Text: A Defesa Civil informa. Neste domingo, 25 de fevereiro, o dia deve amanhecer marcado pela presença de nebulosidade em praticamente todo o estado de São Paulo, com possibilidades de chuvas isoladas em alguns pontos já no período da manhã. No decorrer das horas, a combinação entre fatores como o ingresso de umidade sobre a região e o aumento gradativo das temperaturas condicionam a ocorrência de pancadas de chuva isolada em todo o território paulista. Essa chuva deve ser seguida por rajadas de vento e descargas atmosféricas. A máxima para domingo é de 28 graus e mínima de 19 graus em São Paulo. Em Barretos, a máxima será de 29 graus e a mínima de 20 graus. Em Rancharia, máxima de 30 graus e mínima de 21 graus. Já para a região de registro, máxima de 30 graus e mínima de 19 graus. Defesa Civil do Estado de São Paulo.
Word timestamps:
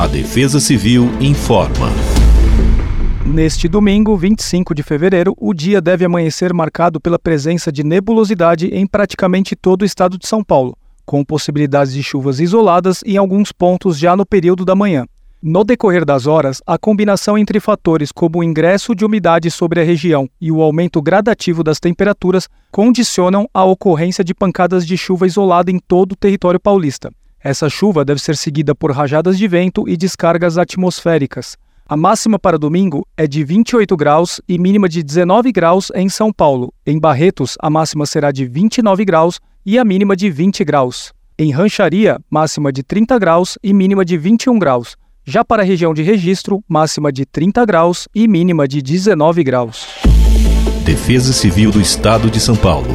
A 0.00 0.06
Defesa 0.06 0.58
Civil 0.58 1.10
informa. 1.20 1.88
Neste 3.26 3.68
domingo, 3.68 4.16
25 4.16 4.74
de 4.74 4.82
fevereiro, 4.82 5.34
o 5.36 5.52
dia 5.52 5.78
deve 5.78 6.06
amanhecer 6.06 6.54
marcado 6.54 6.98
pela 6.98 7.18
presença 7.18 7.70
de 7.70 7.84
nebulosidade 7.84 8.68
em 8.68 8.86
praticamente 8.86 9.54
todo 9.54 9.82
o 9.82 9.84
estado 9.84 10.16
de 10.16 10.26
São 10.26 10.42
Paulo, 10.42 10.74
com 11.04 11.22
possibilidades 11.22 11.92
de 11.92 12.02
chuvas 12.02 12.40
isoladas 12.40 13.02
em 13.04 13.18
alguns 13.18 13.52
pontos 13.52 13.98
já 13.98 14.16
no 14.16 14.24
período 14.24 14.64
da 14.64 14.74
manhã. 14.74 15.04
No 15.42 15.64
decorrer 15.64 16.06
das 16.06 16.26
horas, 16.26 16.62
a 16.66 16.78
combinação 16.78 17.36
entre 17.36 17.60
fatores 17.60 18.10
como 18.10 18.38
o 18.38 18.42
ingresso 18.42 18.94
de 18.94 19.04
umidade 19.04 19.50
sobre 19.50 19.82
a 19.82 19.84
região 19.84 20.26
e 20.40 20.50
o 20.50 20.62
aumento 20.62 21.02
gradativo 21.02 21.62
das 21.62 21.78
temperaturas 21.78 22.48
condicionam 22.72 23.46
a 23.52 23.66
ocorrência 23.66 24.24
de 24.24 24.32
pancadas 24.32 24.86
de 24.86 24.96
chuva 24.96 25.26
isolada 25.26 25.70
em 25.70 25.78
todo 25.78 26.12
o 26.12 26.16
território 26.16 26.58
paulista. 26.58 27.12
Essa 27.42 27.70
chuva 27.70 28.04
deve 28.04 28.20
ser 28.20 28.36
seguida 28.36 28.74
por 28.74 28.92
rajadas 28.92 29.38
de 29.38 29.48
vento 29.48 29.88
e 29.88 29.96
descargas 29.96 30.58
atmosféricas. 30.58 31.56
A 31.88 31.96
máxima 31.96 32.38
para 32.38 32.58
domingo 32.58 33.06
é 33.16 33.26
de 33.26 33.42
28 33.42 33.96
graus 33.96 34.40
e 34.46 34.58
mínima 34.58 34.88
de 34.88 35.02
19 35.02 35.50
graus 35.50 35.90
em 35.94 36.08
São 36.08 36.32
Paulo. 36.32 36.72
Em 36.86 37.00
Barretos, 37.00 37.56
a 37.58 37.70
máxima 37.70 38.04
será 38.04 38.30
de 38.30 38.44
29 38.44 39.04
graus 39.04 39.40
e 39.64 39.78
a 39.78 39.84
mínima 39.84 40.14
de 40.14 40.30
20 40.30 40.62
graus. 40.64 41.12
Em 41.38 41.50
Rancharia, 41.50 42.20
máxima 42.30 42.70
de 42.70 42.82
30 42.82 43.18
graus 43.18 43.58
e 43.62 43.72
mínima 43.72 44.04
de 44.04 44.18
21 44.18 44.58
graus. 44.58 44.94
Já 45.24 45.42
para 45.42 45.62
a 45.62 45.64
região 45.64 45.94
de 45.94 46.02
registro, 46.02 46.62
máxima 46.68 47.10
de 47.10 47.24
30 47.24 47.64
graus 47.64 48.06
e 48.14 48.28
mínima 48.28 48.68
de 48.68 48.82
19 48.82 49.42
graus. 49.42 49.86
Defesa 50.84 51.32
Civil 51.32 51.70
do 51.70 51.80
Estado 51.80 52.30
de 52.30 52.38
São 52.38 52.54
Paulo. 52.54 52.90